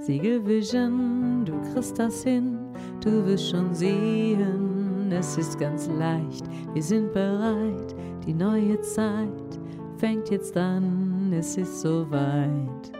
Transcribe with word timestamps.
Siegelvision, 0.00 1.44
du 1.44 1.60
kriegst 1.72 1.98
das 1.98 2.22
hin, 2.22 2.58
du 3.00 3.26
wirst 3.26 3.50
schon 3.50 3.74
sehen, 3.74 5.10
es 5.10 5.36
ist 5.36 5.58
ganz 5.58 5.88
leicht, 5.88 6.44
wir 6.72 6.82
sind 6.82 7.12
bereit, 7.12 7.94
die 8.24 8.32
neue 8.32 8.80
Zeit 8.80 9.58
fängt 9.98 10.30
jetzt 10.30 10.56
an, 10.56 11.32
es 11.32 11.56
ist 11.56 11.80
soweit. 11.80 12.92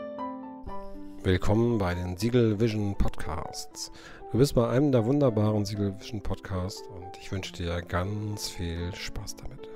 Willkommen 1.22 1.78
bei 1.78 1.94
den 1.94 2.16
Siegel 2.16 2.58
Vision 2.58 2.96
Podcasts. 2.96 3.92
Du 4.32 4.38
bist 4.38 4.54
bei 4.54 4.68
einem 4.68 4.90
der 4.90 5.04
wunderbaren 5.06 5.64
Siegel 5.64 5.94
Vision 5.98 6.20
Podcasts 6.20 6.82
und 6.88 7.16
ich 7.20 7.30
wünsche 7.30 7.52
dir 7.52 7.80
ganz 7.82 8.48
viel 8.48 8.94
Spaß 8.94 9.36
damit. 9.36 9.68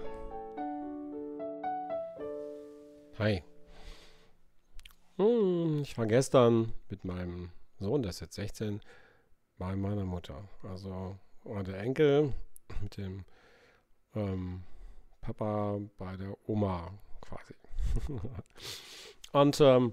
Hi. 3.18 3.42
Ich 5.82 5.98
war 5.98 6.06
gestern 6.06 6.72
mit 6.88 7.04
meinem 7.04 7.50
Sohn, 7.80 8.02
der 8.02 8.10
ist 8.10 8.20
jetzt 8.20 8.36
16, 8.36 8.80
bei 9.58 9.74
meiner 9.74 10.04
Mutter. 10.04 10.44
Also 10.62 11.18
war 11.42 11.64
der 11.64 11.80
Enkel 11.80 12.32
mit 12.80 12.96
dem 12.96 13.24
ähm, 14.14 14.62
Papa 15.20 15.80
bei 15.98 16.16
der 16.16 16.36
Oma 16.46 16.92
quasi. 17.20 17.54
und 19.32 19.60
ähm, 19.60 19.92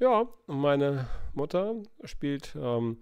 ja, 0.00 0.26
meine 0.48 1.08
Mutter 1.34 1.76
spielt 2.02 2.56
ähm, 2.56 2.98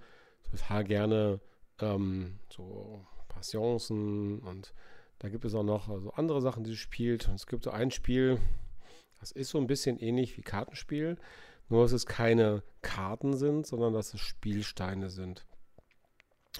total 0.50 0.84
gerne 0.84 1.40
ähm, 1.80 2.38
so 2.50 3.04
Passionsen 3.28 4.40
und 4.40 4.74
da 5.20 5.30
gibt 5.30 5.46
es 5.46 5.54
auch 5.54 5.62
noch 5.62 5.88
also 5.88 6.10
andere 6.12 6.42
Sachen, 6.42 6.64
die 6.64 6.70
sie 6.70 6.76
spielt. 6.76 7.28
Und 7.28 7.36
es 7.36 7.46
gibt 7.46 7.64
so 7.64 7.70
ein 7.70 7.90
Spiel, 7.90 8.38
das 9.20 9.32
ist 9.32 9.48
so 9.48 9.58
ein 9.58 9.66
bisschen 9.66 9.98
ähnlich 9.98 10.36
wie 10.36 10.42
Kartenspiel. 10.42 11.16
Nur, 11.68 11.82
dass 11.82 11.92
es 11.92 12.06
keine 12.06 12.62
Karten 12.82 13.36
sind, 13.36 13.66
sondern 13.66 13.92
dass 13.92 14.14
es 14.14 14.20
Spielsteine 14.20 15.10
sind. 15.10 15.44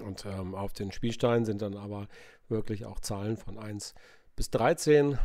Und 0.01 0.27
ähm, 0.27 0.55
auf 0.55 0.73
den 0.73 0.93
Spielsteinen 0.93 1.45
sind 1.45 1.63
dann 1.63 1.77
aber 1.77 2.09
wirklich 2.49 2.85
auch 2.85 3.01
Zahlen 3.01 3.37
von 3.37 3.59
1 3.59 3.95
bis 4.35 4.51
13. 4.51 5.19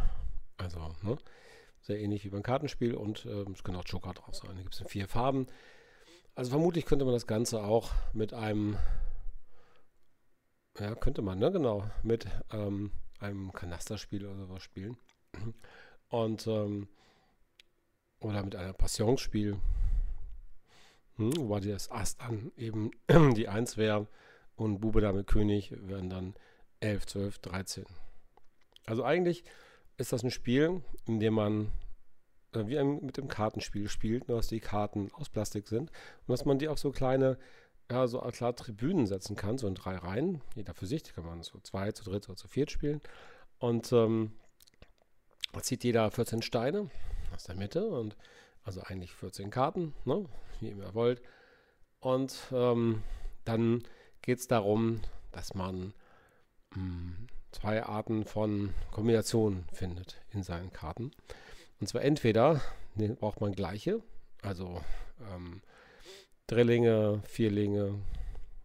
Also 0.57 0.95
ne, 1.01 1.17
sehr 1.81 1.99
ähnlich 1.99 2.23
wie 2.23 2.29
beim 2.29 2.43
Kartenspiel. 2.43 2.93
Und 2.95 3.25
ähm, 3.25 3.53
es 3.53 3.63
können 3.63 3.77
auch 3.77 3.87
Joker 3.87 4.13
drauf 4.13 4.35
sein. 4.35 4.55
Da 4.55 4.61
gibt 4.61 4.75
es 4.75 4.87
vier 4.87 5.07
Farben. 5.07 5.47
Also 6.35 6.51
vermutlich 6.51 6.85
könnte 6.85 7.05
man 7.05 7.13
das 7.13 7.27
Ganze 7.27 7.63
auch 7.63 7.91
mit 8.13 8.33
einem, 8.33 8.77
ja, 10.79 10.95
könnte 10.95 11.21
man, 11.21 11.39
ne, 11.39 11.51
genau, 11.51 11.89
mit 12.03 12.27
ähm, 12.51 12.91
einem 13.19 13.51
Kanasterspiel 13.51 14.25
oder 14.25 14.37
sowas 14.37 14.63
spielen. 14.63 14.97
Und 16.09 16.47
ähm, 16.47 16.87
oder 18.21 18.43
mit 18.43 18.55
einem 18.55 18.73
Passionsspiel. 18.73 19.57
Hm, 21.17 21.35
wobei 21.37 21.59
das 21.59 21.91
Ass 21.91 22.15
dann 22.15 22.51
eben 22.55 22.91
die 23.35 23.49
1 23.49 23.77
wäre 23.77 24.07
und 24.55 24.79
Bube 24.79 25.01
damit 25.01 25.27
König 25.27 25.73
wären 25.87 26.09
dann 26.09 26.35
11, 26.79 27.05
12, 27.07 27.39
13. 27.39 27.85
Also 28.85 29.03
eigentlich 29.03 29.43
ist 29.97 30.13
das 30.13 30.23
ein 30.23 30.31
Spiel, 30.31 30.81
in 31.05 31.19
dem 31.19 31.33
man 31.33 31.71
äh, 32.53 32.67
wie 32.67 32.81
mit 32.83 33.17
dem 33.17 33.27
Kartenspiel 33.27 33.89
spielt, 33.89 34.27
nur 34.27 34.37
dass 34.37 34.47
die 34.47 34.59
Karten 34.59 35.11
aus 35.13 35.29
Plastik 35.29 35.67
sind 35.67 35.91
und 35.91 36.29
dass 36.31 36.45
man 36.45 36.59
die 36.59 36.67
auf 36.67 36.79
so 36.79 36.91
kleine, 36.91 37.37
ja, 37.89 38.07
so 38.07 38.19
klar 38.19 38.55
Tribünen 38.55 39.05
setzen 39.07 39.35
kann, 39.35 39.57
so 39.57 39.67
in 39.67 39.75
drei 39.75 39.97
Reihen, 39.97 40.41
jeder 40.55 40.73
für 40.73 40.85
sich, 40.85 41.03
die 41.03 41.11
kann 41.11 41.25
man 41.25 41.43
so 41.43 41.59
zwei, 41.59 41.91
zu 41.91 42.03
dritt 42.03 42.29
oder 42.29 42.37
zu 42.37 42.47
viert 42.47 42.71
spielen. 42.71 43.01
Und 43.59 43.91
ähm, 43.91 44.31
zieht 45.59 45.83
jeder 45.83 46.09
14 46.09 46.41
Steine 46.41 46.89
aus 47.33 47.43
der 47.43 47.55
Mitte 47.55 47.85
und 47.85 48.15
also 48.63 48.81
eigentlich 48.81 49.13
14 49.13 49.49
Karten, 49.49 49.93
ne, 50.05 50.25
wie 50.59 50.67
ihr 50.67 50.71
immer 50.73 50.93
wollt. 50.93 51.21
Und 51.99 52.35
ähm, 52.51 53.03
dann 53.45 53.83
geht 54.21 54.39
es 54.39 54.47
darum, 54.47 55.01
dass 55.31 55.53
man 55.53 55.93
mh, 56.75 56.75
hm, 56.75 57.27
zwei 57.51 57.83
Arten 57.83 58.25
von 58.25 58.73
Kombinationen 58.91 59.65
findet 59.73 60.21
in 60.31 60.43
seinen 60.43 60.71
Karten. 60.71 61.11
Und 61.79 61.87
zwar 61.87 62.03
entweder 62.03 62.61
ne, 62.95 63.09
braucht 63.15 63.41
man 63.41 63.53
gleiche, 63.53 64.01
also 64.41 64.81
ähm, 65.33 65.61
Drillinge, 66.47 67.21
Vierlinge, 67.25 67.99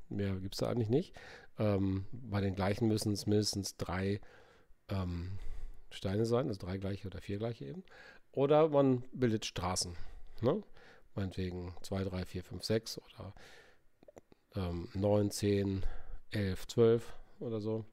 mehr 0.08 0.34
gibt 0.36 0.54
es 0.54 0.60
da 0.60 0.68
eigentlich 0.68 0.88
nicht. 0.88 1.14
Ähm, 1.58 2.06
bei 2.12 2.40
den 2.40 2.54
gleichen 2.54 2.88
müssen 2.88 3.12
es 3.12 3.26
mindestens 3.26 3.76
drei 3.76 4.20
ähm, 4.88 5.38
Steine 5.96 6.26
sein, 6.26 6.48
also 6.48 6.60
drei 6.64 6.78
gleiche 6.78 7.06
oder 7.06 7.20
vier 7.20 7.38
gleiche 7.38 7.64
eben. 7.64 7.84
Oder 8.32 8.68
man 8.68 9.02
bildet 9.12 9.44
Straßen. 9.44 9.96
Ne? 10.42 10.62
Meinetwegen 11.14 11.74
2, 11.82 12.04
3, 12.04 12.24
4, 12.26 12.44
5, 12.44 12.64
6 12.64 12.98
oder 12.98 13.34
ähm, 14.54 14.88
9, 14.94 15.30
10, 15.30 15.86
11, 16.30 16.66
12 16.66 17.16
oder 17.40 17.60
so. 17.60 17.84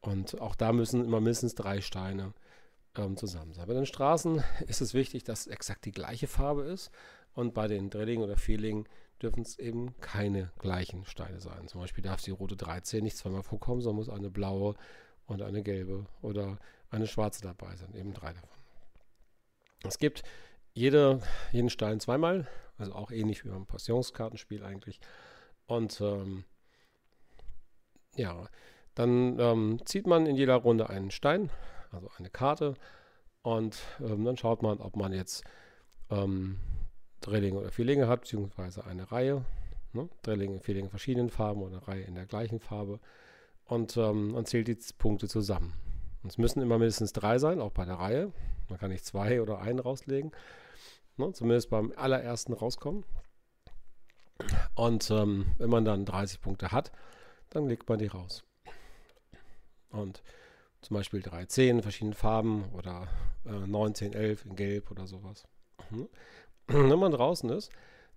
Und 0.00 0.40
auch 0.40 0.54
da 0.54 0.72
müssen 0.72 1.04
immer 1.04 1.20
mindestens 1.20 1.54
drei 1.54 1.80
Steine 1.80 2.32
ähm, 2.96 3.16
zusammen 3.16 3.52
sein. 3.52 3.66
Bei 3.66 3.74
den 3.74 3.86
Straßen 3.86 4.42
ist 4.66 4.80
es 4.80 4.94
wichtig, 4.94 5.24
dass 5.24 5.46
exakt 5.46 5.84
die 5.84 5.92
gleiche 5.92 6.26
Farbe 6.26 6.62
ist. 6.62 6.90
Und 7.34 7.54
bei 7.54 7.68
den 7.68 7.90
Drillingen 7.90 8.24
oder 8.24 8.36
Vierlingen 8.36 8.88
dürfen 9.20 9.42
es 9.42 9.58
eben 9.58 9.98
keine 10.00 10.50
gleichen 10.58 11.04
Steine 11.04 11.40
sein. 11.40 11.68
Zum 11.68 11.80
Beispiel 11.80 12.02
darf 12.02 12.22
die 12.22 12.30
rote 12.30 12.56
13 12.56 13.02
nicht 13.02 13.16
zweimal 13.16 13.42
vorkommen, 13.42 13.80
sondern 13.80 13.96
muss 13.96 14.08
eine 14.08 14.30
blaue 14.30 14.74
und 15.26 15.42
eine 15.42 15.62
gelbe 15.62 16.06
oder 16.22 16.58
eine 16.90 17.06
schwarze 17.06 17.42
dabei 17.42 17.74
sein. 17.76 17.94
Eben 17.94 18.12
drei 18.12 18.32
davon. 18.32 18.58
Es 19.84 19.98
gibt 19.98 20.22
jede, 20.74 21.20
jeden 21.52 21.70
Stein 21.70 22.00
zweimal, 22.00 22.46
also 22.76 22.94
auch 22.94 23.10
ähnlich 23.10 23.44
wie 23.44 23.48
beim 23.48 23.66
Passionskartenspiel 23.66 24.64
eigentlich. 24.64 25.00
Und 25.66 26.00
ähm, 26.00 26.44
ja, 28.16 28.48
dann 28.94 29.38
ähm, 29.38 29.80
zieht 29.84 30.06
man 30.06 30.26
in 30.26 30.36
jeder 30.36 30.56
Runde 30.56 30.90
einen 30.90 31.10
Stein, 31.10 31.50
also 31.92 32.10
eine 32.18 32.30
Karte. 32.30 32.74
Und 33.42 33.78
ähm, 34.00 34.24
dann 34.24 34.36
schaut 34.36 34.62
man, 34.62 34.78
ob 34.80 34.96
man 34.96 35.12
jetzt 35.12 35.44
ähm, 36.10 36.58
Drillinge 37.20 37.58
oder 37.58 37.70
Vierlinge 37.70 38.08
hat, 38.08 38.22
beziehungsweise 38.22 38.84
eine 38.84 39.10
Reihe. 39.10 39.44
Ne? 39.92 40.08
Drillinge, 40.22 40.60
Vierlinge 40.60 40.86
in 40.86 40.90
verschiedenen 40.90 41.30
Farben 41.30 41.62
oder 41.62 41.76
eine 41.76 41.88
Reihe 41.88 42.02
in 42.02 42.14
der 42.14 42.26
gleichen 42.26 42.60
Farbe. 42.60 43.00
Und 43.64 43.96
ähm, 43.96 44.32
man 44.32 44.46
zählt 44.46 44.68
die 44.68 44.78
Punkte 44.96 45.28
zusammen. 45.28 45.74
Und 46.22 46.30
es 46.30 46.38
müssen 46.38 46.62
immer 46.62 46.78
mindestens 46.78 47.12
drei 47.12 47.38
sein, 47.38 47.60
auch 47.60 47.72
bei 47.72 47.84
der 47.84 47.96
Reihe. 47.96 48.32
Man 48.68 48.78
kann 48.78 48.90
nicht 48.90 49.04
zwei 49.04 49.40
oder 49.40 49.60
einen 49.60 49.78
rauslegen. 49.78 50.32
Ne, 51.16 51.32
zumindest 51.32 51.70
beim 51.70 51.92
allerersten 51.96 52.52
rauskommen. 52.52 53.04
Und 54.74 55.10
ähm, 55.10 55.46
wenn 55.58 55.70
man 55.70 55.84
dann 55.84 56.04
30 56.04 56.40
Punkte 56.40 56.70
hat, 56.70 56.92
dann 57.50 57.66
legt 57.66 57.88
man 57.88 57.98
die 57.98 58.06
raus. 58.06 58.44
Und 59.90 60.22
zum 60.80 60.96
Beispiel 60.96 61.22
3, 61.22 61.46
10 61.46 61.76
in 61.76 61.82
verschiedenen 61.82 62.14
Farben 62.14 62.66
oder 62.72 63.08
äh, 63.46 63.66
9, 63.66 63.94
10, 63.94 64.12
11 64.12 64.46
in 64.46 64.56
Gelb 64.56 64.90
oder 64.90 65.06
sowas. 65.06 65.48
Mhm. 65.90 66.08
Wenn 66.66 66.98
man 66.98 67.12
draußen 67.12 67.50
ist, 67.50 67.70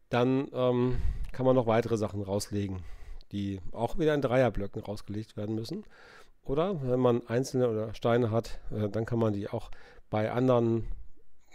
dann 0.10 0.50
ähm, 0.54 1.02
kann 1.32 1.46
man 1.46 1.56
noch 1.56 1.68
weitere 1.68 1.98
Sachen 1.98 2.22
rauslegen, 2.22 2.84
die 3.32 3.62
auch 3.72 3.98
wieder 3.98 4.14
in 4.14 4.22
Dreierblöcken 4.22 4.82
rausgelegt 4.82 5.38
werden 5.38 5.56
müssen. 5.56 5.86
Oder 6.44 6.82
wenn 6.82 7.00
man 7.00 7.26
einzelne 7.28 7.70
oder 7.70 7.94
Steine 7.94 8.32
hat, 8.32 8.60
äh, 8.72 8.90
dann 8.90 9.06
kann 9.06 9.20
man 9.20 9.34
die 9.34 9.50
auch 9.50 9.72
bei 10.10 10.32
anderen 10.32 10.88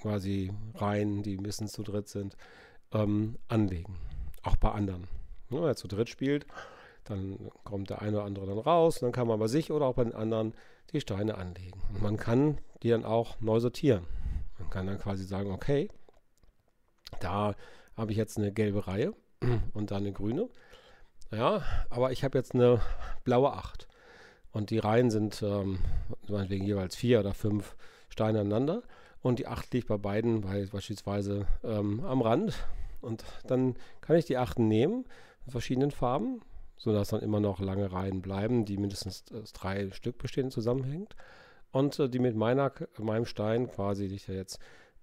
quasi 0.01 0.53
Reihen, 0.75 1.23
die 1.23 1.37
mindestens 1.37 1.73
zu 1.73 1.83
dritt 1.83 2.09
sind, 2.09 2.37
ähm, 2.93 3.37
anlegen. 3.49 3.97
Auch 4.43 4.57
bei 4.57 4.71
anderen. 4.71 5.09
Ja, 5.51 5.63
wer 5.63 5.77
zu 5.77 5.89
dritt 5.89 6.09
spielt, 6.09 6.47
dann 7.05 7.51
kommt 7.65 7.91
der 7.91 8.03
eine 8.03 8.19
oder 8.19 8.27
andere 8.27 8.47
dann 8.47 8.59
raus, 8.59 8.99
dann 9.01 9.13
kann 9.13 9.27
man 9.27 9.39
bei 9.39 9.49
sich 9.49 9.71
oder 9.71 9.87
auch 9.87 9.95
bei 9.95 10.05
den 10.05 10.15
anderen 10.15 10.55
die 10.93 11.01
Steine 11.01 11.37
anlegen. 11.37 11.81
Und 11.93 12.03
man 12.03 12.17
kann 12.17 12.59
die 12.83 12.91
dann 12.91 13.05
auch 13.05 13.41
neu 13.41 13.61
sortieren. 13.61 14.07
Man 14.59 14.71
kann 14.71 14.87
dann 14.87 14.99
quasi 14.99 15.25
sagen, 15.25 15.51
okay, 15.51 15.89
da 17.21 17.55
habe 17.97 18.13
ich 18.13 18.19
jetzt 18.19 18.39
eine 18.39 18.53
gelbe 18.53 18.87
Reihe 18.87 19.15
und 19.73 19.91
dann 19.91 20.03
eine 20.03 20.13
grüne. 20.13 20.49
Ja, 21.31 21.63
aber 21.91 22.13
ich 22.13 22.23
habe 22.23 22.39
jetzt 22.39 22.55
eine 22.55 22.81
blaue 23.25 23.53
8. 23.53 23.89
Und 24.57 24.71
die 24.71 24.79
Reihen 24.79 25.11
sind 25.11 25.43
ähm, 25.43 25.81
meinetwegen 26.29 26.65
jeweils 26.65 26.97
vier 26.97 27.21
oder 27.21 27.35
fünf 27.35 27.77
Steine 28.09 28.41
aneinander 28.41 28.83
und 29.21 29.39
die 29.39 29.47
8 29.47 29.71
liegt 29.75 29.89
bei 29.89 29.99
beiden 29.99 30.41
beispielsweise 30.41 31.47
ähm, 31.63 32.03
am 32.03 32.23
Rand. 32.23 32.55
Und 33.03 33.23
dann 33.47 33.77
kann 34.01 34.17
ich 34.17 34.25
die 34.25 34.39
Achten 34.39 34.67
nehmen 34.67 35.05
in 35.45 35.53
verschiedenen 35.53 35.91
Farben, 35.91 36.41
sodass 36.79 37.09
dann 37.09 37.21
immer 37.21 37.39
noch 37.39 37.61
lange 37.61 37.93
Reihen 37.93 38.23
bleiben, 38.23 38.65
die 38.65 38.79
mindestens 38.79 39.25
aus 39.31 39.53
drei 39.53 39.91
Stück 39.91 40.17
bestehen, 40.17 40.51
zusammenhängt. 40.51 41.15
Und 41.71 41.99
äh, 41.99 42.09
die 42.09 42.19
mit 42.19 42.35
meiner, 42.35 42.73
meinem 42.97 43.27
Stein 43.27 43.69
quasi, 43.69 44.09
die 44.09 44.15
ich 44.15 44.27
ja 44.27 44.35
jetzt 44.37 44.59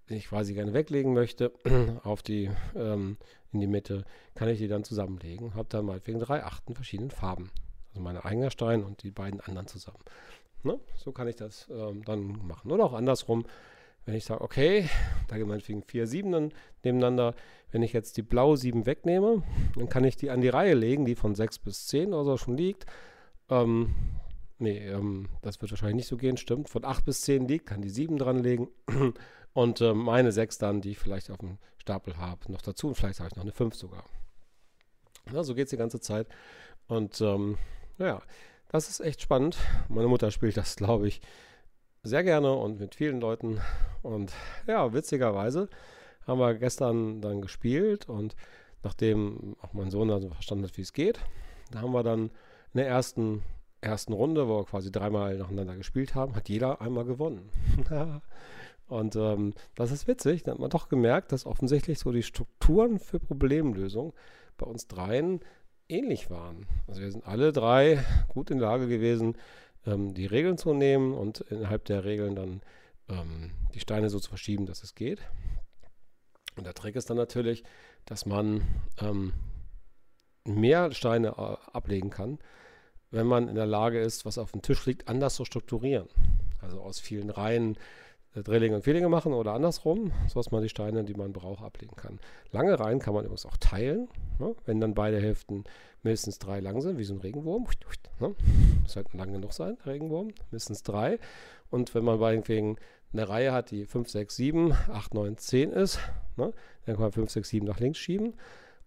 ich 0.08 0.30
quasi 0.30 0.56
gerne 0.56 0.74
weglegen 0.74 1.14
möchte, 1.14 1.52
auf 2.04 2.24
die, 2.24 2.50
ähm, 2.76 3.18
in 3.52 3.60
die 3.60 3.68
Mitte, 3.68 4.04
kann 4.34 4.50
ich 4.50 4.58
die 4.58 4.68
dann 4.68 4.84
zusammenlegen. 4.84 5.54
Habe 5.54 5.70
dann 5.70 5.86
meinetwegen 5.86 6.20
drei 6.20 6.44
Achten 6.44 6.74
verschiedenen 6.74 7.12
Farben. 7.12 7.52
Also 7.94 8.02
mein 8.02 8.18
eigener 8.18 8.50
Stein 8.50 8.84
und 8.84 9.04
die 9.04 9.12
beiden 9.12 9.40
anderen 9.40 9.68
zusammen. 9.68 10.00
Ne? 10.64 10.80
So 10.96 11.12
kann 11.12 11.28
ich 11.28 11.36
das 11.36 11.68
ähm, 11.70 12.04
dann 12.04 12.46
machen. 12.48 12.72
Oder 12.72 12.86
auch 12.86 12.94
andersrum, 12.94 13.46
wenn 14.06 14.16
ich 14.16 14.26
sage, 14.26 14.42
okay, 14.42 14.90
da 15.28 15.38
gehen 15.38 15.48
meinetwegen 15.48 15.84
vier 15.84 16.08
Siebenen 16.08 16.54
nebeneinander, 16.84 17.36
wenn 17.72 17.84
ich 17.84 17.94
jetzt 17.94 18.18
die 18.18 18.24
blaue 18.24 18.58
7 18.58 18.86
wegnehme, 18.86 19.44
dann 19.76 19.90
kann 19.90 20.04
ich 20.04 20.16
die 20.16 20.32
an 20.32 20.42
die 20.42 20.50
Reihe 20.50 20.74
legen, 20.74 21.06
die 21.06 21.16
von 21.16 21.36
6 21.36 21.60
bis 21.60 21.88
10 21.88 22.14
oder 22.14 22.24
so 22.24 22.38
schon 22.38 22.58
liegt. 22.58 22.88
Ähm, 23.50 23.94
nee, 24.58 24.80
ähm, 24.88 25.30
das 25.42 25.62
wird 25.62 25.72
wahrscheinlich 25.72 25.98
nicht 25.98 26.08
so 26.08 26.18
gehen, 26.18 26.38
stimmt. 26.38 26.70
Von 26.70 26.84
8 26.84 27.06
bis 27.06 27.22
10 27.22 27.48
liegt, 27.48 27.68
kann 27.68 27.82
die 27.82 27.90
7 27.90 28.18
dranlegen 28.18 28.70
und 29.54 29.82
äh, 29.82 29.94
meine 29.94 30.32
6 30.32 30.58
dann, 30.58 30.82
die 30.82 30.92
ich 30.92 31.00
vielleicht 31.00 31.30
auf 31.30 31.38
dem 31.38 31.58
Stapel 31.78 32.18
habe, 32.18 32.52
noch 32.52 32.62
dazu 32.62 32.88
und 32.88 32.96
vielleicht 32.96 33.20
habe 33.20 33.30
ich 33.30 33.36
noch 33.36 33.44
eine 33.44 33.52
5 33.52 33.76
sogar. 33.76 34.04
Ja, 35.32 35.44
so 35.44 35.56
geht 35.56 35.66
es 35.66 35.72
die 35.72 35.78
ganze 35.78 36.00
Zeit. 36.00 36.28
Und 36.88 37.22
ähm, 37.22 37.58
naja, 37.98 38.22
das 38.70 38.90
ist 38.90 39.00
echt 39.00 39.22
spannend. 39.22 39.58
Meine 39.88 40.08
Mutter 40.08 40.32
spielt 40.32 40.58
das, 40.58 40.76
glaube 40.76 41.08
ich, 41.08 41.22
sehr 42.04 42.24
gerne 42.24 42.54
und 42.54 42.80
mit 42.80 42.96
vielen 42.96 43.22
Leuten. 43.22 43.62
Und 44.02 44.34
ja, 44.68 44.94
witzigerweise 44.94 45.70
haben 46.28 46.40
wir 46.40 46.56
gestern 46.56 47.22
dann 47.22 47.42
gespielt 47.42 48.10
und 48.10 48.36
nachdem 48.84 49.56
auch 49.62 49.74
mein 49.74 49.92
Sohn 49.92 50.10
dann 50.10 50.32
verstanden 50.32 50.66
hat, 50.66 50.78
wie 50.78 50.82
es 50.82 50.94
geht, 50.94 51.20
da 51.72 51.82
haben 51.82 51.94
wir 51.94 52.04
dann 52.04 52.32
in 52.74 52.78
der 52.80 52.88
ersten, 52.88 53.44
ersten 53.82 54.14
Runde, 54.14 54.48
wo 54.48 54.60
wir 54.60 54.66
quasi 54.66 54.92
dreimal 54.92 55.38
nacheinander 55.38 55.76
gespielt 55.76 56.16
haben, 56.16 56.36
hat 56.36 56.50
jeder 56.50 56.82
einmal 56.82 57.06
gewonnen. 57.06 57.50
und 58.88 59.16
ähm, 59.16 59.54
das 59.76 59.92
ist 59.92 60.08
witzig, 60.08 60.44
da 60.44 60.52
hat 60.52 60.60
man 60.60 60.70
doch 60.70 60.90
gemerkt, 60.90 61.32
dass 61.32 61.46
offensichtlich 61.46 62.00
so 62.00 62.12
die 62.12 62.24
Strukturen 62.24 63.00
für 63.00 63.20
Problemlösung 63.20 64.14
bei 64.58 64.66
uns 64.66 64.88
dreien 64.88 65.40
ähnlich 65.90 66.30
waren. 66.30 66.66
Also 66.88 67.02
wir 67.02 67.12
sind 67.12 67.26
alle 67.28 67.52
drei 67.52 68.04
gut 68.30 68.52
in 68.52 68.60
der 68.60 68.70
Lage 68.70 68.88
gewesen, 68.88 69.38
ähm, 69.86 70.14
die 70.14 70.26
Regeln 70.26 70.58
zu 70.58 70.74
nehmen 70.74 71.14
und 71.14 71.42
innerhalb 71.42 71.86
der 71.86 72.04
Regeln 72.04 72.36
dann 72.36 72.62
ähm, 73.10 73.52
die 73.74 73.80
Steine 73.80 74.10
so 74.10 74.20
zu 74.20 74.30
verschieben, 74.30 74.66
dass 74.66 74.84
es 74.84 74.96
geht. 74.96 75.20
Und 76.56 76.66
der 76.66 76.74
Trick 76.74 76.96
ist 76.96 77.10
dann 77.10 77.18
natürlich, 77.18 77.64
dass 78.06 78.26
man 78.26 78.62
ähm, 79.00 79.34
mehr 80.46 80.92
Steine 80.92 81.30
äh, 81.30 81.72
ablegen 81.72 82.10
kann, 82.10 82.40
wenn 83.12 83.28
man 83.28 83.48
in 83.48 83.56
der 83.56 83.66
Lage 83.66 84.00
ist, 84.00 84.26
was 84.26 84.38
auf 84.38 84.52
dem 84.52 84.62
Tisch 84.62 84.86
liegt, 84.86 85.08
anders 85.08 85.36
zu 85.36 85.46
strukturieren. 85.46 86.08
Also 86.62 86.82
aus 86.82 87.00
vielen 87.00 87.30
Reihen 87.30 87.78
Drillinge 88.42 88.76
und 88.76 88.84
Vierlinge 88.84 89.10
machen 89.10 89.34
oder 89.34 89.54
andersrum, 89.54 90.12
sodass 90.28 90.52
man 90.52 90.64
die 90.64 90.70
Steine, 90.70 91.04
die 91.04 91.14
man 91.14 91.34
braucht, 91.34 91.64
ablegen 91.64 91.96
kann. 91.96 92.20
Lange 92.52 92.80
Reihen 92.80 93.00
kann 93.00 93.14
man 93.14 93.26
übrigens 93.26 93.46
auch 93.46 93.58
teilen, 93.58 94.08
ne? 94.40 94.56
wenn 94.66 94.80
dann 94.80 94.96
beide 94.96 95.22
Hälften 95.22 95.66
mindestens 96.02 96.40
drei 96.40 96.60
lang 96.60 96.82
sind, 96.82 96.98
wie 96.98 97.04
so 97.04 97.14
ein 97.14 97.20
Regenwurm. 97.20 97.68
Ne? 98.20 98.36
Muss 98.82 98.96
lang 99.14 99.34
genug 99.34 99.54
sein, 99.54 99.78
Regenwurm, 99.86 100.34
mindestens 100.50 100.84
drei. 100.84 101.20
Und 101.70 101.94
wenn 101.94 102.04
man 102.04 102.20
meinetwegen 102.20 102.78
eine 103.12 103.30
Reihe 103.30 103.52
hat, 103.52 103.72
die 103.72 103.86
5, 103.86 104.10
6, 104.10 104.36
7, 104.36 104.72
8, 104.72 105.14
9, 105.14 105.38
10 105.38 105.72
ist, 105.72 106.00
ne? 106.36 106.54
dann 106.86 106.96
kann 106.96 107.04
man 107.04 107.12
5, 107.12 107.30
6, 107.30 107.50
7 107.50 107.66
nach 107.68 107.80
links 107.80 108.00
schieben. 108.00 108.34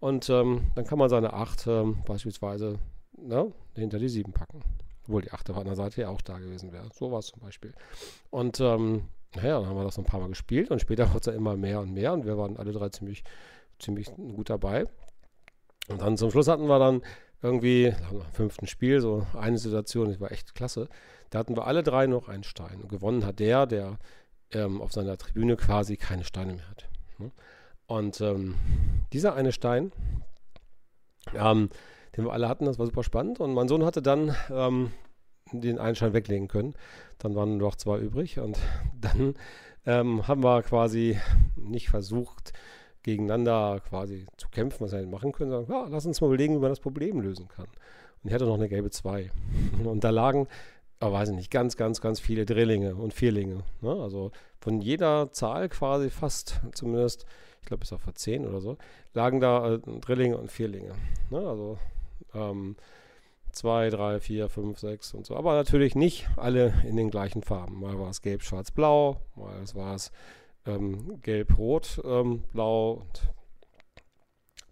Und 0.01 0.29
ähm, 0.29 0.73
dann 0.75 0.85
kann 0.85 0.99
man 0.99 1.09
seine 1.09 1.33
8 1.33 1.67
ähm, 1.69 2.03
beispielsweise 2.05 2.79
ne, 3.17 3.53
hinter 3.75 3.99
die 3.99 4.09
7 4.09 4.33
packen. 4.33 4.61
Obwohl 5.05 5.23
die 5.23 5.33
8 5.33 5.51
auf 5.51 5.59
einer 5.59 5.77
Seite 5.77 6.03
ja 6.03 6.09
auch 6.09 6.21
da 6.21 6.39
gewesen 6.39 6.73
wäre. 6.73 6.89
So 6.93 7.13
war 7.13 7.21
es 7.21 7.27
zum 7.27 7.41
Beispiel. 7.41 7.73
Und 8.31 8.61
ähm, 8.61 9.05
naja, 9.37 9.61
dann 9.61 9.69
haben 9.69 9.77
wir 9.77 9.85
das 9.85 9.97
noch 9.97 10.05
ein 10.05 10.11
paar 10.11 10.21
Mal 10.21 10.29
gespielt 10.29 10.71
und 10.71 10.81
später 10.81 11.09
wurde 11.09 11.21
es 11.21 11.27
ja 11.27 11.33
immer 11.33 11.57
mehr 11.57 11.81
und 11.81 11.93
mehr 11.93 12.13
und 12.13 12.25
wir 12.25 12.37
waren 12.37 12.57
alle 12.57 12.73
drei 12.73 12.89
ziemlich, 12.89 13.23
ziemlich 13.79 14.07
gut 14.15 14.51
dabei. 14.51 14.87
Und 15.89 16.01
dann 16.01 16.17
zum 16.17 16.31
Schluss 16.31 16.49
hatten 16.49 16.67
wir 16.67 16.79
dann 16.79 17.03
irgendwie, 17.43 17.95
nach 18.01 18.11
dem 18.11 18.23
fünften 18.33 18.67
Spiel, 18.67 19.01
so 19.01 19.27
eine 19.39 19.59
Situation, 19.59 20.09
das 20.09 20.21
war 20.21 20.33
echt 20.33 20.55
klasse. 20.55 20.89
Da 21.31 21.39
hatten 21.39 21.57
wir 21.57 21.67
alle 21.67 21.83
drei 21.83 22.07
noch 22.07 22.29
einen 22.29 22.45
Stein. 22.45 22.81
Und 22.81 22.89
gewonnen 22.89 23.25
hat 23.25 23.39
der, 23.39 23.67
der 23.67 23.99
ähm, 24.53 24.81
auf 24.81 24.93
seiner 24.93 25.17
Tribüne 25.17 25.57
quasi 25.57 25.97
keine 25.97 26.25
Steine 26.25 26.55
mehr 26.55 26.69
hat. 26.69 26.89
Ne? 27.19 27.31
Und 27.87 28.21
ähm, 28.21 28.57
dieser 29.13 29.35
eine 29.35 29.53
Stein, 29.53 29.93
ähm, 31.35 31.69
den 32.17 32.25
wir 32.25 32.33
alle 32.33 32.49
hatten, 32.49 32.65
das 32.65 32.79
war 32.79 32.87
super 32.87 33.05
spannend. 33.05 33.39
Und 33.39 33.55
mein 33.55 33.69
Sohn 33.69 33.85
hatte 33.85 34.03
dann 34.03 34.35
ähm, 34.51 34.93
den 35.53 35.79
einen 35.79 35.97
Stein 35.97 36.13
weglegen 36.13 36.49
können. 36.49 36.75
Dann 37.19 37.35
waren 37.35 37.57
noch 37.57 37.77
zwei 37.77 37.99
übrig. 37.99 38.39
Und 38.39 38.59
dann 39.01 39.35
ähm, 39.87 40.27
haben 40.27 40.43
wir 40.43 40.63
quasi 40.63 41.19
nicht 41.57 41.89
versucht, 41.89 42.53
gegeneinander 43.03 43.81
quasi 43.89 44.27
zu 44.37 44.49
kämpfen, 44.49 44.85
was 44.85 44.93
wir 44.93 44.99
halt 44.99 45.11
machen 45.11 45.33
können, 45.33 45.51
sondern 45.51 45.71
ja, 45.71 45.87
lass 45.89 46.07
uns 46.07 46.21
mal 46.21 46.27
überlegen, 46.27 46.57
wie 46.57 46.61
man 46.61 46.71
das 46.71 46.81
Problem 46.81 47.21
lösen 47.21 47.47
kann. 47.49 47.67
Und 47.67 48.29
ich 48.29 48.35
hatte 48.35 48.47
noch 48.47 48.55
eine 48.55 48.69
gelbe 48.69 48.91
2. 48.91 49.31
Und 49.85 50.03
da 50.03 50.11
lagen 50.11 50.49
aber 50.99 51.13
weiß 51.13 51.31
ich 51.31 51.35
nicht, 51.35 51.51
ganz, 51.51 51.77
ganz, 51.77 52.01
ganz 52.01 52.21
viele 52.21 52.47
Drillinge 52.47 52.95
und 52.95 53.13
Vierlinge. 53.13 53.63
Ne? 53.81 53.91
Also 53.91 54.33
von 54.61 54.81
jeder 54.81 55.31
Zahl 55.33 55.69
quasi 55.69 56.11
fast, 56.11 56.61
zumindest, 56.73 57.27
ich 57.61 57.67
glaube 57.67 57.81
bis 57.81 57.93
auf 57.93 58.03
10 58.13 58.47
oder 58.47 58.61
so, 58.61 58.79
lagen 59.13 59.41
da 59.41 59.75
äh, 59.75 59.79
Drillinge 60.01 60.39
und 60.39 60.51
Vierlinge. 60.51 60.95
Ne? 61.31 61.39
Also 61.39 61.79
ähm, 62.35 62.77
2, 63.57 63.91
3, 63.91 64.21
4, 64.21 64.49
5, 64.49 64.79
6 64.79 65.15
und 65.15 65.27
so. 65.27 65.37
Aber 65.37 65.55
natürlich 65.55 65.95
nicht 65.95 66.29
alle 66.37 66.75
in 66.87 66.97
den 66.97 67.11
gleichen 67.11 67.43
Farben. 67.43 67.81
Mal 67.81 67.99
war 67.99 68.11
es 68.11 68.23
gelb, 68.23 68.43
schwarz, 68.43 68.71
blau, 68.71 69.21
mal 69.35 69.65
war 69.75 69.95
es 69.95 70.13
ähm, 70.67 71.21
gelb, 71.23 71.57
rot, 71.59 72.01
ähm, 72.05 72.45
blau 72.53 73.03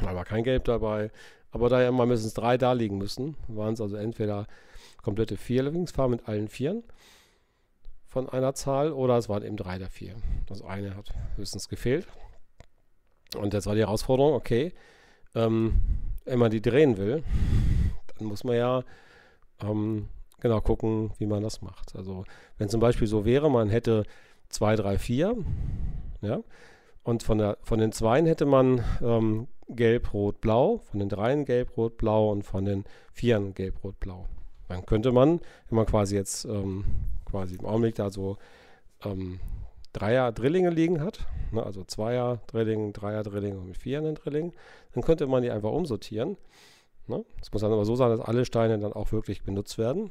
mal 0.00 0.14
war 0.14 0.24
kein 0.24 0.44
Gelb 0.44 0.64
dabei. 0.64 1.10
Aber 1.50 1.68
da 1.68 1.80
ja 1.80 1.88
immer 1.88 2.04
mindestens 2.04 2.34
drei 2.34 2.58
da 2.58 2.72
liegen 2.72 2.98
müssen, 2.98 3.36
waren 3.48 3.74
es 3.74 3.80
also 3.80 3.96
entweder 3.96 4.46
komplette 5.02 5.36
Vierlingsfarben 5.36 6.16
mit 6.16 6.28
allen 6.28 6.48
Vieren 6.48 6.82
von 8.06 8.28
einer 8.28 8.54
Zahl 8.54 8.92
oder 8.92 9.16
es 9.16 9.28
waren 9.28 9.44
eben 9.44 9.56
drei 9.56 9.78
der 9.78 9.90
vier. 9.90 10.16
Das 10.46 10.62
eine 10.62 10.96
hat 10.96 11.10
höchstens 11.36 11.68
gefehlt. 11.68 12.06
Und 13.36 13.54
jetzt 13.54 13.66
war 13.66 13.74
die 13.74 13.80
Herausforderung, 13.80 14.34
okay, 14.34 14.72
ähm, 15.34 15.80
wenn 16.24 16.38
man 16.38 16.50
die 16.50 16.62
drehen 16.62 16.96
will, 16.96 17.22
dann 18.24 18.30
muss 18.30 18.44
man 18.44 18.56
ja 18.56 18.82
ähm, 19.62 20.08
genau 20.40 20.60
gucken, 20.60 21.12
wie 21.18 21.26
man 21.26 21.42
das 21.42 21.62
macht. 21.62 21.94
Also 21.94 22.24
wenn 22.58 22.68
zum 22.68 22.80
Beispiel 22.80 23.06
so 23.06 23.24
wäre, 23.24 23.50
man 23.50 23.68
hätte 23.68 24.04
2, 24.48 24.76
3, 24.76 24.98
4, 24.98 25.36
ja, 26.22 26.40
und 27.02 27.22
von, 27.22 27.38
der, 27.38 27.58
von 27.62 27.78
den 27.78 27.92
Zweien 27.92 28.26
hätte 28.26 28.46
man 28.46 28.82
ähm, 29.02 29.46
Gelb, 29.68 30.12
Rot, 30.14 30.40
Blau, 30.40 30.78
von 30.90 31.00
den 31.00 31.08
Dreien 31.08 31.44
Gelb, 31.44 31.76
Rot, 31.76 31.98
Blau 31.98 32.30
und 32.30 32.42
von 32.44 32.64
den 32.64 32.84
Vieren 33.12 33.54
Gelb, 33.54 33.84
Rot, 33.84 34.00
Blau. 34.00 34.26
Dann 34.68 34.86
könnte 34.86 35.12
man, 35.12 35.40
wenn 35.68 35.76
man 35.76 35.86
quasi 35.86 36.16
jetzt 36.16 36.46
ähm, 36.46 36.84
quasi 37.26 37.56
im 37.56 37.66
Augenblick 37.66 37.94
da 37.94 38.10
so 38.10 38.38
ähm, 39.04 39.38
Dreier 39.92 40.32
Drillinge 40.32 40.70
liegen 40.70 41.02
hat, 41.02 41.26
ne, 41.52 41.62
also 41.62 41.84
Zweier 41.84 42.40
Drilling, 42.46 42.94
Dreier 42.94 43.22
Drilling 43.22 43.58
und 43.58 43.66
mit 43.66 43.76
Vieren 43.76 44.14
Drilling, 44.14 44.52
dann 44.92 45.02
könnte 45.02 45.26
man 45.26 45.42
die 45.42 45.50
einfach 45.50 45.72
umsortieren. 45.72 46.38
Ne? 47.06 47.24
Es 47.40 47.52
muss 47.52 47.60
dann 47.60 47.72
aber 47.72 47.84
so 47.84 47.96
sein, 47.96 48.10
dass 48.10 48.20
alle 48.20 48.44
Steine 48.44 48.78
dann 48.78 48.92
auch 48.92 49.12
wirklich 49.12 49.42
benutzt 49.42 49.76
werden, 49.76 50.10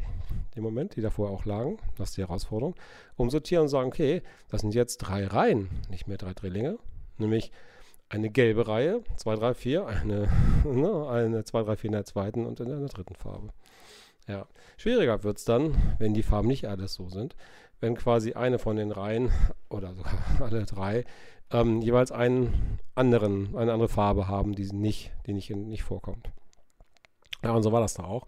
im 0.55 0.63
Moment, 0.63 0.95
die 0.95 1.01
davor 1.01 1.31
auch 1.31 1.45
lagen. 1.45 1.77
Das 1.97 2.09
ist 2.09 2.17
die 2.17 2.21
Herausforderung. 2.21 2.75
Umsortieren 3.15 3.63
und 3.63 3.69
sagen, 3.69 3.87
okay, 3.87 4.21
das 4.49 4.61
sind 4.61 4.75
jetzt 4.75 4.97
drei 4.97 5.25
Reihen, 5.25 5.69
nicht 5.89 6.07
mehr 6.07 6.17
drei 6.17 6.33
Drillinge, 6.33 6.77
nämlich 7.17 7.51
eine 8.09 8.29
gelbe 8.29 8.67
Reihe, 8.67 9.01
2, 9.17 9.35
3, 9.35 9.53
4, 9.55 9.87
eine, 9.87 10.29
ne, 10.65 11.07
eine 11.09 11.43
2, 11.43 11.63
3, 11.63 11.75
4 11.77 11.87
in 11.87 11.91
der 11.93 12.05
zweiten 12.05 12.45
und 12.45 12.59
in 12.59 12.69
der 12.69 12.79
dritten 12.87 13.15
Farbe. 13.15 13.49
Ja, 14.27 14.47
schwieriger 14.77 15.23
wird 15.23 15.37
es 15.37 15.45
dann, 15.45 15.95
wenn 15.97 16.13
die 16.13 16.23
Farben 16.23 16.47
nicht 16.47 16.67
alles 16.67 16.93
so 16.93 17.09
sind. 17.09 17.35
Wenn 17.79 17.95
quasi 17.95 18.33
eine 18.33 18.59
von 18.59 18.77
den 18.77 18.91
Reihen 18.91 19.31
oder 19.69 19.93
sogar 19.95 20.13
alle 20.39 20.65
drei 20.65 21.05
ähm, 21.51 21.81
jeweils 21.81 22.11
einen 22.11 22.79
anderen, 22.95 23.55
eine 23.55 23.73
andere 23.73 23.89
Farbe 23.89 24.27
haben, 24.27 24.53
die 24.53 24.71
nicht, 24.71 25.11
die 25.25 25.33
nicht, 25.33 25.49
nicht 25.49 25.83
vorkommt. 25.83 26.31
Ja, 27.43 27.51
und 27.51 27.63
so 27.63 27.71
war 27.71 27.81
das 27.81 27.95
da 27.95 28.03
auch. 28.03 28.25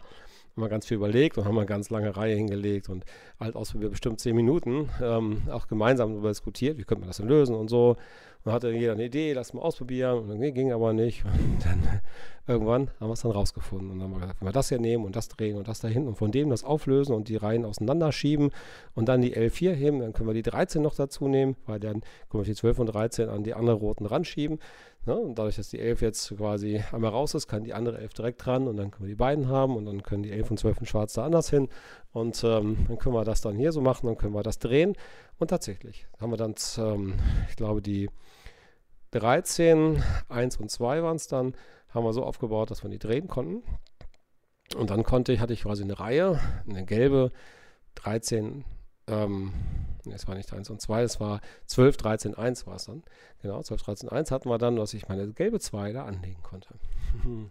Haben 0.56 0.62
wir 0.62 0.68
ganz 0.68 0.86
viel 0.86 0.96
überlegt 0.96 1.36
und 1.36 1.44
haben 1.44 1.56
eine 1.58 1.66
ganz 1.66 1.90
lange 1.90 2.16
Reihe 2.16 2.34
hingelegt 2.34 2.88
und 2.88 3.04
halt 3.38 3.56
ausprobiert, 3.56 3.90
bestimmt 3.90 4.20
zehn 4.20 4.34
Minuten, 4.34 4.88
ähm, 5.02 5.42
auch 5.50 5.68
gemeinsam 5.68 6.12
darüber 6.12 6.28
diskutiert, 6.28 6.78
wie 6.78 6.84
könnte 6.84 7.00
man 7.00 7.08
das 7.08 7.18
denn 7.18 7.28
lösen 7.28 7.54
und 7.54 7.68
so. 7.68 7.96
Und 8.44 8.52
hatte 8.52 8.70
jeder 8.70 8.92
eine 8.92 9.04
Idee, 9.04 9.32
lass 9.32 9.52
mal 9.54 9.60
ausprobieren. 9.60 10.20
Und 10.20 10.28
dann 10.28 10.54
ging 10.54 10.72
aber 10.72 10.92
nicht. 10.92 11.24
Und 11.24 11.64
dann 11.64 12.00
irgendwann 12.46 12.90
haben 13.00 13.08
wir 13.08 13.14
es 13.14 13.22
dann 13.22 13.32
rausgefunden. 13.32 13.90
Und 13.90 13.98
dann 13.98 14.08
haben 14.08 14.14
wir 14.14 14.20
gesagt, 14.20 14.40
wenn 14.40 14.48
wir 14.48 14.52
das 14.52 14.68
hier 14.68 14.78
nehmen 14.78 15.04
und 15.04 15.16
das 15.16 15.28
drehen 15.28 15.56
und 15.56 15.66
das 15.66 15.80
da 15.80 15.88
hinten 15.88 16.08
und 16.08 16.14
von 16.16 16.30
dem 16.30 16.50
das 16.50 16.62
auflösen 16.62 17.12
und 17.12 17.28
die 17.28 17.36
Reihen 17.36 17.64
auseinanderschieben 17.64 18.50
und 18.94 19.08
dann 19.08 19.20
die 19.20 19.36
L4 19.36 19.72
heben, 19.72 19.98
dann 19.98 20.12
können 20.12 20.28
wir 20.28 20.34
die 20.34 20.42
13 20.42 20.80
noch 20.80 20.94
dazu 20.94 21.26
nehmen, 21.26 21.56
weil 21.66 21.80
dann 21.80 22.02
können 22.30 22.44
wir 22.44 22.44
die 22.44 22.54
12 22.54 22.78
und 22.78 22.86
13 22.86 23.28
an 23.28 23.42
die 23.42 23.54
anderen 23.54 23.80
roten 23.80 24.06
ranschieben. 24.06 24.60
Ne? 25.06 25.14
Und 25.14 25.38
dadurch, 25.38 25.56
dass 25.56 25.68
die 25.68 25.78
11 25.78 26.02
jetzt 26.02 26.36
quasi 26.36 26.82
einmal 26.92 27.10
raus 27.10 27.34
ist, 27.34 27.46
kann 27.46 27.64
die 27.64 27.74
andere 27.74 27.98
11 27.98 28.14
direkt 28.14 28.44
dran 28.44 28.66
und 28.68 28.76
dann 28.76 28.90
können 28.90 29.06
wir 29.06 29.14
die 29.14 29.18
beiden 29.18 29.48
haben 29.48 29.76
und 29.76 29.86
dann 29.86 30.02
können 30.02 30.22
die 30.22 30.32
11 30.32 30.50
und 30.50 30.58
12 30.58 30.78
und 30.80 30.86
schwarz 30.86 31.12
da 31.14 31.24
anders 31.24 31.50
hin. 31.50 31.68
Und 32.12 32.42
ähm, 32.44 32.86
dann 32.88 32.98
können 32.98 33.14
wir 33.14 33.24
das 33.24 33.40
dann 33.40 33.56
hier 33.56 33.72
so 33.72 33.80
machen, 33.80 34.06
dann 34.06 34.18
können 34.18 34.34
wir 34.34 34.42
das 34.42 34.58
drehen. 34.58 34.94
Und 35.38 35.48
tatsächlich 35.48 36.06
haben 36.20 36.30
wir 36.30 36.36
dann, 36.36 36.54
ähm, 36.78 37.14
ich 37.48 37.56
glaube, 37.56 37.80
die 37.82 38.10
13, 39.12 40.02
1 40.28 40.56
und 40.56 40.70
2 40.70 41.02
waren 41.02 41.16
es 41.16 41.28
dann, 41.28 41.54
haben 41.90 42.04
wir 42.04 42.12
so 42.12 42.24
aufgebaut, 42.24 42.70
dass 42.70 42.82
wir 42.82 42.90
die 42.90 42.98
drehen 42.98 43.28
konnten. 43.28 43.62
Und 44.76 44.90
dann 44.90 45.04
konnte 45.04 45.32
ich, 45.32 45.40
hatte 45.40 45.52
ich 45.52 45.62
quasi 45.62 45.84
eine 45.84 45.98
Reihe, 45.98 46.40
eine 46.68 46.84
gelbe 46.84 47.30
13 47.94 48.64
ähm, 49.06 49.52
es 50.12 50.28
war 50.28 50.34
nicht 50.34 50.52
1 50.52 50.70
und 50.70 50.80
2, 50.80 51.02
es 51.02 51.20
war 51.20 51.40
12, 51.66 51.96
13, 51.96 52.34
1 52.34 52.66
war 52.66 52.76
es 52.76 52.84
dann. 52.84 53.02
Genau, 53.42 53.62
12, 53.62 53.82
13, 53.82 54.08
1 54.08 54.30
hatten 54.30 54.48
wir 54.48 54.58
dann, 54.58 54.76
dass 54.76 54.94
ich 54.94 55.08
meine 55.08 55.32
gelbe 55.32 55.60
2 55.60 55.92
da 55.92 56.04
anlegen 56.04 56.42
konnte. 56.42 56.68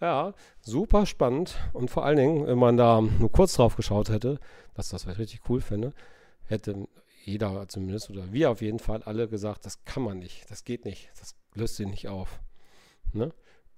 ja, 0.00 0.34
super 0.60 1.06
spannend. 1.06 1.56
Und 1.72 1.90
vor 1.90 2.04
allen 2.04 2.16
Dingen, 2.16 2.46
wenn 2.46 2.58
man 2.58 2.76
da 2.76 3.00
nur 3.00 3.30
kurz 3.30 3.54
drauf 3.54 3.76
geschaut 3.76 4.08
hätte, 4.08 4.38
dass 4.74 4.88
das 4.88 5.06
was 5.06 5.18
richtig 5.18 5.40
cool 5.48 5.60
fände, 5.60 5.92
hätte 6.44 6.88
jeder 7.24 7.68
zumindest 7.68 8.10
oder 8.10 8.32
wir 8.32 8.50
auf 8.50 8.62
jeden 8.62 8.80
Fall 8.80 9.02
alle 9.04 9.28
gesagt, 9.28 9.64
das 9.64 9.84
kann 9.84 10.02
man 10.02 10.18
nicht, 10.18 10.50
das 10.50 10.64
geht 10.64 10.84
nicht, 10.84 11.10
das 11.20 11.36
löst 11.54 11.76
sich 11.76 11.86
nicht 11.86 12.08
auf. 12.08 12.40
Ne? 13.12 13.32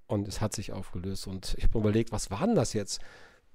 Und 0.07 0.29
es 0.29 0.41
hat 0.41 0.55
sich 0.55 0.73
aufgelöst. 0.73 1.27
Und 1.27 1.55
ich 1.59 1.65
habe 1.65 1.79
überlegt, 1.79 2.13
was 2.13 2.31
war 2.31 2.47
denn 2.47 2.55
das 2.55 2.73
jetzt? 2.73 3.01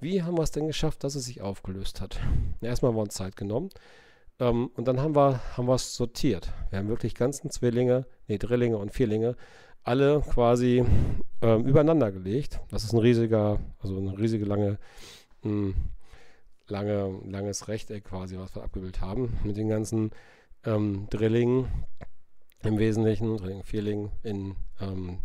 Wie 0.01 0.23
haben 0.23 0.37
wir 0.37 0.43
es 0.43 0.51
denn 0.51 0.67
geschafft, 0.67 1.03
dass 1.03 1.15
es 1.15 1.25
sich 1.25 1.41
aufgelöst 1.41 1.99
hat? 1.99 2.19
Erstmal 2.61 2.91
haben 2.91 2.97
wir 2.97 3.01
uns 3.03 3.15
Zeit 3.15 3.35
genommen. 3.35 3.69
Ähm, 4.39 4.71
und 4.75 4.87
dann 4.87 5.01
haben 5.01 5.13
wir, 5.13 5.41
haben 5.57 5.67
wir 5.67 5.75
es 5.75 5.95
sortiert. 5.95 6.53
Wir 6.69 6.79
haben 6.79 6.87
wirklich 6.87 7.15
ganzen 7.15 7.51
Zwillinge, 7.51 8.05
nee, 8.27 8.37
Drillinge 8.37 8.77
und 8.77 8.93
Vierlinge, 8.93 9.35
alle 9.83 10.21
quasi 10.21 10.85
ähm, 11.41 11.65
übereinander 11.65 12.13
gelegt. 12.13 12.61
Das 12.69 12.85
ist 12.85 12.93
ein 12.93 12.99
riesiger, 12.99 13.59
also 13.79 13.97
eine 13.97 14.17
riesige 14.17 14.45
lange, 14.45 14.77
mh, 15.43 15.51
hm, 15.51 15.75
lange, 16.67 17.19
langes 17.25 17.67
Rechteck 17.67 18.05
quasi, 18.05 18.37
was 18.37 18.55
wir 18.55 18.63
abgebildet 18.63 19.01
haben. 19.01 19.37
Mit 19.43 19.57
den 19.57 19.67
ganzen 19.67 20.11
ähm, 20.63 21.07
Drillingen 21.09 21.67
im 22.63 22.77
Wesentlichen, 22.77 23.35
Drilling, 23.35 23.63
Vierling 23.63 24.11
in 24.23 24.55
ähm, 24.79 25.19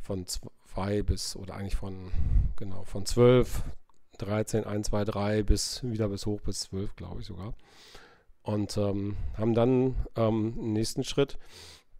von 0.00 0.24
zwei 0.26 1.02
bis, 1.02 1.34
oder 1.34 1.54
eigentlich 1.54 1.76
von, 1.76 2.12
genau, 2.56 2.84
von 2.84 3.06
zwölf 3.06 3.64
13, 4.18 4.64
1, 4.64 4.88
2, 4.88 5.04
3 5.04 5.42
bis 5.42 5.82
wieder 5.84 6.08
bis 6.08 6.26
hoch 6.26 6.40
bis 6.40 6.60
12, 6.60 6.96
glaube 6.96 7.20
ich 7.20 7.26
sogar. 7.26 7.54
Und 8.42 8.76
ähm, 8.76 9.16
haben 9.36 9.54
dann 9.54 9.96
ähm, 10.16 10.54
im 10.58 10.72
nächsten 10.72 11.04
Schritt 11.04 11.38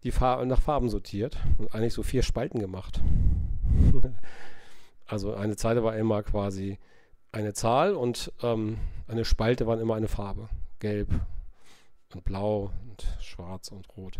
die 0.03 0.11
Farbe 0.11 0.45
nach 0.47 0.61
Farben 0.61 0.91
sortiert 0.91 1.39
und 1.59 1.75
eigentlich 1.75 1.95
so 1.95 2.03
vier 2.03 2.23
Spalten 2.23 2.61
gemacht. 2.61 3.01
also 5.07 5.35
eine 5.35 5.57
Zeile 5.57 5.83
war 5.83 5.97
immer 5.97 6.23
quasi 6.23 6.79
eine 7.33 7.55
Zahl 7.55 7.95
und 7.95 8.33
ähm, 8.43 8.79
eine 9.09 9.25
Spalte 9.25 9.67
war 9.67 9.81
immer 9.81 9.95
eine 9.95 10.09
Farbe. 10.09 10.49
Gelb 10.79 11.09
und 12.15 12.25
blau 12.25 12.71
und 12.89 13.07
schwarz 13.21 13.69
und 13.69 13.89
rot. 13.97 14.19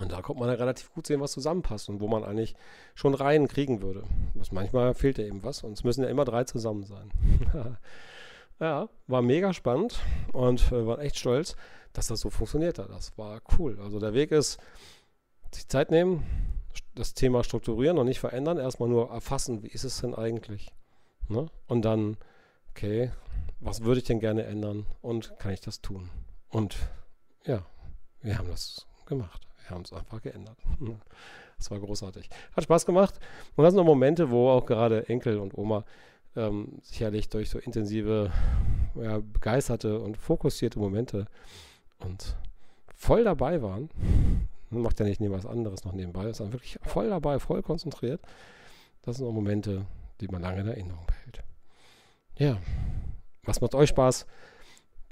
Und 0.00 0.12
da 0.12 0.22
kommt 0.22 0.38
man 0.38 0.48
ja 0.48 0.54
relativ 0.54 0.92
gut 0.92 1.06
sehen, 1.06 1.20
was 1.20 1.32
zusammenpasst 1.32 1.88
und 1.88 2.00
wo 2.00 2.08
man 2.08 2.24
eigentlich 2.24 2.54
schon 2.94 3.14
Reihen 3.14 3.48
kriegen 3.48 3.82
würde. 3.82 4.04
Das 4.34 4.52
manchmal 4.52 4.94
fehlt 4.94 5.18
ja 5.18 5.24
eben 5.24 5.42
was 5.42 5.64
und 5.64 5.72
es 5.72 5.84
müssen 5.84 6.04
ja 6.04 6.08
immer 6.08 6.24
drei 6.24 6.44
zusammen 6.44 6.84
sein. 6.84 7.10
ja, 8.60 8.88
war 9.06 9.22
mega 9.22 9.52
spannend 9.52 10.00
und 10.32 10.70
wir 10.70 10.86
waren 10.86 11.00
echt 11.00 11.18
stolz, 11.18 11.56
dass 11.92 12.06
das 12.06 12.20
so 12.20 12.30
funktioniert 12.30 12.78
hat. 12.78 12.90
Das 12.90 13.16
war 13.18 13.40
cool. 13.58 13.78
Also 13.80 13.98
der 13.98 14.14
Weg 14.14 14.30
ist, 14.30 14.58
sich 15.52 15.66
Zeit 15.68 15.90
nehmen, 15.90 16.24
das 16.94 17.14
Thema 17.14 17.42
strukturieren 17.42 17.98
und 17.98 18.06
nicht 18.06 18.20
verändern, 18.20 18.58
erstmal 18.58 18.88
nur 18.88 19.10
erfassen, 19.10 19.62
wie 19.62 19.68
ist 19.68 19.84
es 19.84 20.00
denn 20.00 20.14
eigentlich? 20.14 20.72
Ne? 21.28 21.48
Und 21.66 21.84
dann, 21.84 22.16
okay, 22.70 23.10
was 23.60 23.82
würde 23.82 24.00
ich 24.00 24.06
denn 24.06 24.20
gerne 24.20 24.44
ändern 24.44 24.86
und 25.02 25.38
kann 25.38 25.52
ich 25.52 25.60
das 25.60 25.80
tun? 25.80 26.10
Und 26.50 26.76
ja, 27.44 27.64
wir 28.22 28.38
haben 28.38 28.48
das 28.48 28.86
gemacht. 29.06 29.47
Wir 29.68 29.74
haben 29.74 29.82
es 29.82 29.92
einfach 29.92 30.22
geändert. 30.22 30.56
Das 31.58 31.72
war 31.72 31.80
großartig. 31.80 32.30
Hat 32.52 32.62
Spaß 32.62 32.86
gemacht. 32.86 33.18
Und 33.56 33.64
das 33.64 33.74
sind 33.74 33.78
noch 33.78 33.84
Momente, 33.84 34.30
wo 34.30 34.48
auch 34.48 34.64
gerade 34.64 35.08
Enkel 35.08 35.40
und 35.40 35.58
Oma 35.58 35.84
ähm, 36.36 36.78
sicherlich 36.82 37.28
durch 37.30 37.50
so 37.50 37.58
intensive, 37.58 38.30
ja, 38.94 39.18
begeisterte 39.18 39.98
und 39.98 40.16
fokussierte 40.16 40.78
Momente 40.78 41.26
und 41.98 42.36
voll 42.94 43.24
dabei 43.24 43.60
waren. 43.60 43.90
Man 44.70 44.82
macht 44.82 45.00
ja 45.00 45.06
nicht 45.06 45.20
neben 45.20 45.34
was 45.34 45.46
anderes 45.46 45.84
noch 45.84 45.92
nebenbei, 45.92 46.32
sondern 46.32 46.52
wirklich 46.52 46.78
voll 46.82 47.08
dabei, 47.08 47.40
voll 47.40 47.62
konzentriert. 47.62 48.20
Das 49.02 49.16
sind 49.16 49.26
auch 49.26 49.32
Momente, 49.32 49.84
die 50.20 50.28
man 50.28 50.42
lange 50.42 50.60
in 50.60 50.68
Erinnerung 50.68 51.06
behält. 51.06 51.42
Ja, 52.36 52.58
was 53.42 53.60
macht 53.60 53.74
euch 53.74 53.88
Spaß? 53.88 54.26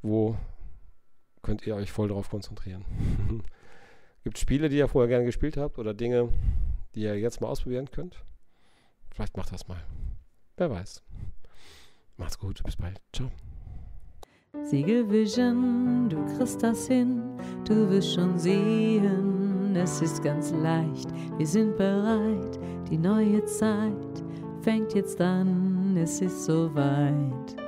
Wo 0.02 0.36
könnt 1.42 1.66
ihr 1.66 1.74
euch 1.74 1.90
voll 1.90 2.06
darauf 2.06 2.30
konzentrieren? 2.30 2.84
Gibt 4.26 4.38
es 4.38 4.42
Spiele, 4.42 4.68
die 4.68 4.78
ihr 4.78 4.88
vorher 4.88 5.08
gerne 5.08 5.24
gespielt 5.24 5.56
habt 5.56 5.78
oder 5.78 5.94
Dinge, 5.94 6.30
die 6.96 7.02
ihr 7.02 7.16
jetzt 7.16 7.40
mal 7.40 7.46
ausprobieren 7.46 7.88
könnt? 7.92 8.24
Vielleicht 9.14 9.36
macht 9.36 9.52
das 9.52 9.68
mal. 9.68 9.80
Wer 10.56 10.68
weiß. 10.68 11.00
Macht's 12.16 12.36
gut, 12.36 12.60
bis 12.64 12.74
bald. 12.74 13.00
Ciao. 13.12 13.30
Siegel 14.64 15.08
Vision, 15.08 16.08
du 16.08 16.26
kriegst 16.36 16.60
das 16.60 16.88
hin, 16.88 17.22
du 17.68 17.88
wirst 17.88 18.14
schon 18.14 18.36
sehen, 18.36 19.76
es 19.76 20.02
ist 20.02 20.24
ganz 20.24 20.50
leicht, 20.50 21.08
wir 21.38 21.46
sind 21.46 21.76
bereit, 21.76 22.58
die 22.90 22.98
neue 22.98 23.44
Zeit 23.44 24.24
fängt 24.60 24.92
jetzt 24.94 25.20
an, 25.20 25.96
es 25.96 26.20
ist 26.20 26.46
soweit. 26.46 27.65